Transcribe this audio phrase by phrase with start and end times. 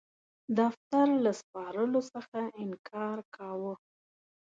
[0.59, 3.73] دفتر له سپارلو څخه انکار کاوه.